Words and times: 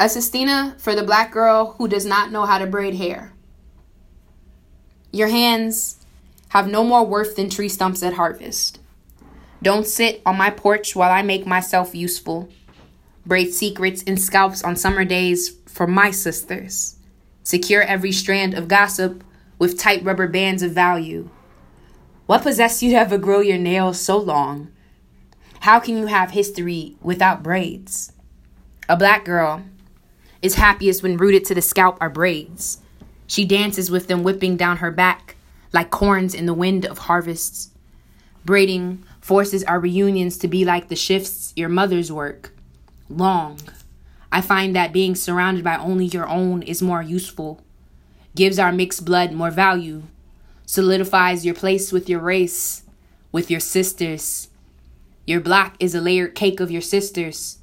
A 0.00 0.08
sestina 0.08 0.76
for 0.78 0.94
the 0.94 1.02
black 1.02 1.32
girl 1.32 1.74
who 1.76 1.88
does 1.88 2.06
not 2.06 2.30
know 2.30 2.44
how 2.44 2.58
to 2.58 2.68
braid 2.68 2.94
hair. 2.94 3.32
Your 5.10 5.26
hands 5.26 5.96
have 6.50 6.70
no 6.70 6.84
more 6.84 7.04
worth 7.04 7.34
than 7.34 7.50
tree 7.50 7.68
stumps 7.68 8.02
at 8.04 8.12
harvest. 8.14 8.78
Don't 9.60 9.86
sit 9.86 10.22
on 10.24 10.36
my 10.36 10.50
porch 10.50 10.94
while 10.94 11.10
I 11.10 11.22
make 11.22 11.46
myself 11.46 11.96
useful. 11.96 12.48
Braid 13.26 13.52
secrets 13.52 14.04
and 14.06 14.20
scalps 14.20 14.62
on 14.62 14.76
summer 14.76 15.04
days 15.04 15.56
for 15.66 15.88
my 15.88 16.12
sisters. 16.12 16.96
Secure 17.42 17.82
every 17.82 18.12
strand 18.12 18.54
of 18.54 18.68
gossip 18.68 19.24
with 19.58 19.80
tight 19.80 20.04
rubber 20.04 20.28
bands 20.28 20.62
of 20.62 20.70
value. 20.70 21.28
What 22.26 22.42
possessed 22.42 22.82
you 22.82 22.90
to 22.90 22.98
ever 22.98 23.18
grow 23.18 23.40
your 23.40 23.58
nails 23.58 24.00
so 24.00 24.16
long? 24.16 24.70
How 25.60 25.80
can 25.80 25.96
you 25.96 26.06
have 26.06 26.30
history 26.30 26.96
without 27.02 27.42
braids? 27.42 28.12
A 28.88 28.96
black 28.96 29.24
girl 29.24 29.64
is 30.42 30.54
happiest 30.54 31.02
when 31.02 31.16
rooted 31.16 31.44
to 31.46 31.54
the 31.54 31.62
scalp 31.62 31.98
are 32.00 32.10
braids. 32.10 32.78
She 33.26 33.44
dances 33.44 33.90
with 33.90 34.06
them 34.08 34.22
whipping 34.22 34.56
down 34.56 34.78
her 34.78 34.90
back 34.90 35.36
like 35.72 35.90
corns 35.90 36.34
in 36.34 36.46
the 36.46 36.54
wind 36.54 36.86
of 36.86 36.98
harvests. 36.98 37.70
Braiding 38.44 39.04
forces 39.20 39.64
our 39.64 39.78
reunions 39.78 40.38
to 40.38 40.48
be 40.48 40.64
like 40.64 40.88
the 40.88 40.96
shifts 40.96 41.52
your 41.56 41.68
mother's 41.68 42.10
work. 42.10 42.52
Long. 43.08 43.58
I 44.30 44.40
find 44.40 44.74
that 44.74 44.92
being 44.92 45.14
surrounded 45.14 45.64
by 45.64 45.76
only 45.76 46.06
your 46.06 46.28
own 46.28 46.62
is 46.62 46.82
more 46.82 47.02
useful, 47.02 47.62
gives 48.34 48.58
our 48.58 48.72
mixed 48.72 49.04
blood 49.04 49.32
more 49.32 49.50
value, 49.50 50.02
solidifies 50.66 51.46
your 51.46 51.54
place 51.54 51.92
with 51.92 52.08
your 52.08 52.20
race, 52.20 52.82
with 53.32 53.50
your 53.50 53.60
sisters. 53.60 54.48
Your 55.26 55.40
black 55.40 55.76
is 55.80 55.94
a 55.94 56.00
layered 56.00 56.34
cake 56.34 56.60
of 56.60 56.70
your 56.70 56.82
sisters. 56.82 57.57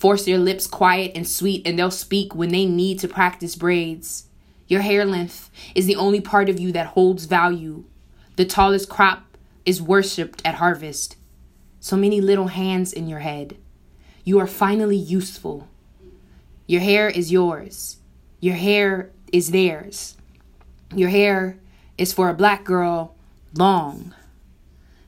Force 0.00 0.26
your 0.26 0.38
lips 0.38 0.66
quiet 0.66 1.12
and 1.14 1.28
sweet, 1.28 1.66
and 1.66 1.78
they'll 1.78 1.90
speak 1.90 2.34
when 2.34 2.48
they 2.48 2.64
need 2.64 2.98
to 3.00 3.06
practice 3.06 3.54
braids. 3.54 4.28
Your 4.66 4.80
hair 4.80 5.04
length 5.04 5.50
is 5.74 5.84
the 5.84 5.96
only 5.96 6.22
part 6.22 6.48
of 6.48 6.58
you 6.58 6.72
that 6.72 6.86
holds 6.86 7.26
value. 7.26 7.84
The 8.36 8.46
tallest 8.46 8.88
crop 8.88 9.36
is 9.66 9.82
worshipped 9.82 10.40
at 10.42 10.54
harvest. 10.54 11.16
So 11.80 11.98
many 11.98 12.22
little 12.22 12.46
hands 12.46 12.94
in 12.94 13.08
your 13.08 13.18
head. 13.18 13.58
You 14.24 14.38
are 14.38 14.46
finally 14.46 14.96
useful. 14.96 15.68
Your 16.66 16.80
hair 16.80 17.10
is 17.10 17.30
yours. 17.30 17.98
Your 18.40 18.54
hair 18.54 19.10
is 19.34 19.50
theirs. 19.50 20.16
Your 20.94 21.10
hair 21.10 21.58
is 21.98 22.14
for 22.14 22.30
a 22.30 22.34
black 22.34 22.64
girl 22.64 23.16
long. 23.52 24.14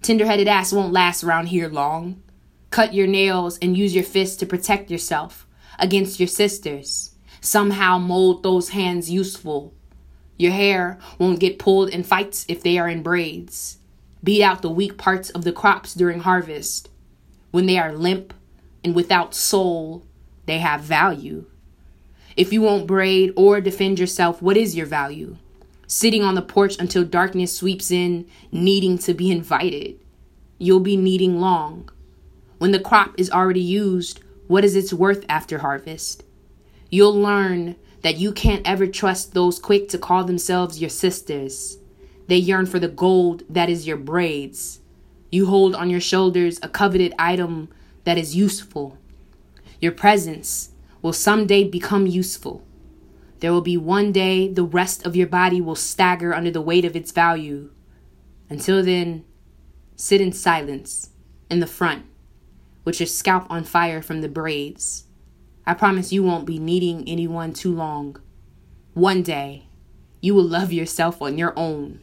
Tender 0.00 0.26
headed 0.26 0.46
ass 0.46 0.72
won't 0.72 0.92
last 0.92 1.24
around 1.24 1.46
here 1.46 1.68
long. 1.68 2.22
Cut 2.70 2.94
your 2.94 3.06
nails 3.06 3.58
and 3.58 3.76
use 3.76 3.94
your 3.94 4.04
fists 4.04 4.36
to 4.36 4.46
protect 4.46 4.90
yourself 4.90 5.46
against 5.78 6.20
your 6.20 6.26
sisters. 6.26 7.14
Somehow 7.40 7.98
mold 7.98 8.42
those 8.42 8.70
hands 8.70 9.10
useful. 9.10 9.72
Your 10.36 10.52
hair 10.52 10.98
won't 11.18 11.40
get 11.40 11.58
pulled 11.58 11.88
in 11.90 12.02
fights 12.02 12.44
if 12.48 12.62
they 12.62 12.78
are 12.78 12.88
in 12.88 13.02
braids. 13.02 13.78
Beat 14.22 14.42
out 14.42 14.62
the 14.62 14.70
weak 14.70 14.98
parts 14.98 15.30
of 15.30 15.44
the 15.44 15.52
crops 15.52 15.94
during 15.94 16.20
harvest. 16.20 16.88
When 17.50 17.66
they 17.66 17.78
are 17.78 17.92
limp 17.92 18.34
and 18.84 18.94
without 18.94 19.34
soul, 19.34 20.04
they 20.46 20.58
have 20.58 20.80
value. 20.80 21.46
If 22.36 22.52
you 22.52 22.60
won't 22.60 22.86
braid 22.86 23.32
or 23.36 23.60
defend 23.60 23.98
yourself, 23.98 24.42
what 24.42 24.56
is 24.56 24.76
your 24.76 24.86
value? 24.86 25.36
Sitting 25.86 26.22
on 26.22 26.34
the 26.34 26.42
porch 26.42 26.76
until 26.78 27.04
darkness 27.04 27.56
sweeps 27.56 27.90
in, 27.90 28.26
needing 28.50 28.98
to 28.98 29.14
be 29.14 29.30
invited. 29.30 29.98
You'll 30.58 30.80
be 30.80 30.96
needing 30.96 31.40
long. 31.40 31.88
When 32.58 32.72
the 32.72 32.80
crop 32.80 33.14
is 33.18 33.30
already 33.30 33.60
used, 33.60 34.20
what 34.46 34.64
is 34.64 34.76
its 34.76 34.92
worth 34.92 35.24
after 35.28 35.58
harvest? 35.58 36.24
You'll 36.90 37.14
learn 37.14 37.76
that 38.02 38.16
you 38.16 38.32
can't 38.32 38.66
ever 38.66 38.86
trust 38.86 39.34
those 39.34 39.58
quick 39.58 39.88
to 39.90 39.98
call 39.98 40.24
themselves 40.24 40.80
your 40.80 40.90
sisters. 40.90 41.78
They 42.28 42.36
yearn 42.36 42.66
for 42.66 42.78
the 42.78 42.88
gold 42.88 43.42
that 43.50 43.68
is 43.68 43.86
your 43.86 43.96
braids. 43.96 44.80
You 45.30 45.46
hold 45.46 45.74
on 45.74 45.90
your 45.90 46.00
shoulders 46.00 46.58
a 46.62 46.68
coveted 46.68 47.12
item 47.18 47.68
that 48.04 48.16
is 48.16 48.36
useful. 48.36 48.96
Your 49.80 49.92
presence 49.92 50.70
will 51.02 51.12
someday 51.12 51.64
become 51.64 52.06
useful. 52.06 52.64
There 53.40 53.52
will 53.52 53.60
be 53.60 53.76
one 53.76 54.12
day 54.12 54.48
the 54.48 54.64
rest 54.64 55.04
of 55.04 55.14
your 55.14 55.26
body 55.26 55.60
will 55.60 55.74
stagger 55.74 56.32
under 56.32 56.50
the 56.50 56.62
weight 56.62 56.84
of 56.84 56.96
its 56.96 57.12
value. 57.12 57.70
Until 58.48 58.82
then, 58.82 59.24
sit 59.94 60.20
in 60.20 60.32
silence 60.32 61.10
in 61.50 61.60
the 61.60 61.66
front, 61.66 62.06
with 62.86 63.00
your 63.00 63.06
scalp 63.06 63.44
on 63.50 63.64
fire 63.64 64.00
from 64.00 64.22
the 64.22 64.28
braids. 64.28 65.04
I 65.66 65.74
promise 65.74 66.12
you 66.12 66.22
won't 66.22 66.46
be 66.46 66.58
needing 66.58 67.06
anyone 67.06 67.52
too 67.52 67.74
long. 67.74 68.16
One 68.94 69.22
day, 69.22 69.66
you 70.22 70.34
will 70.34 70.46
love 70.46 70.72
yourself 70.72 71.20
on 71.20 71.36
your 71.36 71.52
own, 71.58 72.00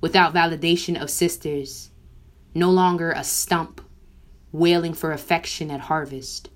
without 0.00 0.34
validation 0.34 1.00
of 1.00 1.10
sisters, 1.10 1.90
no 2.54 2.70
longer 2.70 3.12
a 3.12 3.22
stump, 3.22 3.82
wailing 4.50 4.94
for 4.94 5.12
affection 5.12 5.70
at 5.70 5.80
harvest. 5.80 6.48